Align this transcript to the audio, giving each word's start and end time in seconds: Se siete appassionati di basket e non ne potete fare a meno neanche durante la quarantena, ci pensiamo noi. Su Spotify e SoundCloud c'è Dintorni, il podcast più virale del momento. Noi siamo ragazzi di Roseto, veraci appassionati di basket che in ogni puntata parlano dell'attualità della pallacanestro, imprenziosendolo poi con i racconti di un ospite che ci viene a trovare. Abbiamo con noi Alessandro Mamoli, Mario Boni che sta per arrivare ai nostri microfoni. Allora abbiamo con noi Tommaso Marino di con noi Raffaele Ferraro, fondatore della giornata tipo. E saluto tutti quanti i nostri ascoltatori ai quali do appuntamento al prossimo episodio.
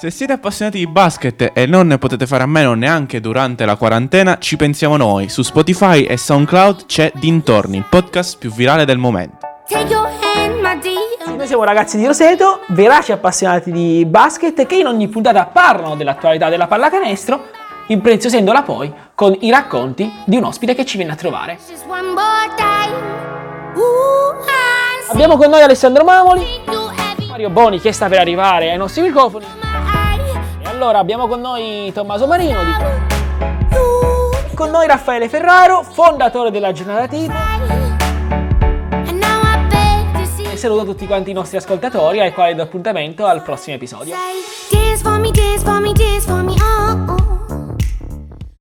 Se 0.00 0.10
siete 0.10 0.32
appassionati 0.32 0.78
di 0.78 0.86
basket 0.86 1.50
e 1.52 1.66
non 1.66 1.86
ne 1.86 1.98
potete 1.98 2.26
fare 2.26 2.42
a 2.42 2.46
meno 2.46 2.72
neanche 2.72 3.20
durante 3.20 3.66
la 3.66 3.76
quarantena, 3.76 4.38
ci 4.38 4.56
pensiamo 4.56 4.96
noi. 4.96 5.28
Su 5.28 5.42
Spotify 5.42 6.04
e 6.04 6.16
SoundCloud 6.16 6.86
c'è 6.86 7.12
Dintorni, 7.16 7.76
il 7.76 7.84
podcast 7.86 8.38
più 8.38 8.50
virale 8.50 8.86
del 8.86 8.96
momento. 8.96 9.46
Noi 11.26 11.46
siamo 11.46 11.64
ragazzi 11.64 11.98
di 11.98 12.06
Roseto, 12.06 12.60
veraci 12.68 13.12
appassionati 13.12 13.70
di 13.70 14.06
basket 14.06 14.64
che 14.64 14.76
in 14.76 14.86
ogni 14.86 15.06
puntata 15.08 15.44
parlano 15.44 15.96
dell'attualità 15.96 16.48
della 16.48 16.66
pallacanestro, 16.66 17.48
imprenziosendolo 17.88 18.62
poi 18.62 18.90
con 19.14 19.36
i 19.40 19.50
racconti 19.50 20.10
di 20.24 20.36
un 20.38 20.44
ospite 20.44 20.74
che 20.74 20.86
ci 20.86 20.96
viene 20.96 21.12
a 21.12 21.16
trovare. 21.16 21.58
Abbiamo 25.10 25.36
con 25.36 25.50
noi 25.50 25.60
Alessandro 25.60 26.04
Mamoli, 26.04 26.46
Mario 27.28 27.50
Boni 27.50 27.78
che 27.78 27.92
sta 27.92 28.08
per 28.08 28.20
arrivare 28.20 28.70
ai 28.70 28.78
nostri 28.78 29.02
microfoni. 29.02 29.44
Allora 30.82 30.98
abbiamo 31.00 31.26
con 31.26 31.42
noi 31.42 31.92
Tommaso 31.92 32.26
Marino 32.26 32.58
di 32.64 34.54
con 34.54 34.70
noi 34.70 34.86
Raffaele 34.86 35.28
Ferraro, 35.28 35.82
fondatore 35.82 36.50
della 36.50 36.72
giornata 36.72 37.06
tipo. 37.06 37.34
E 40.50 40.56
saluto 40.56 40.86
tutti 40.86 41.06
quanti 41.06 41.32
i 41.32 41.34
nostri 41.34 41.58
ascoltatori 41.58 42.20
ai 42.20 42.32
quali 42.32 42.54
do 42.54 42.62
appuntamento 42.62 43.26
al 43.26 43.42
prossimo 43.42 43.76
episodio. 43.76 44.14